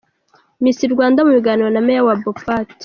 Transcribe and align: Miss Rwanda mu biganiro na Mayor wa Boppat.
Miss 0.63 0.79
Rwanda 0.93 1.19
mu 1.25 1.31
biganiro 1.37 1.69
na 1.71 1.81
Mayor 1.85 2.05
wa 2.07 2.15
Boppat. 2.21 2.67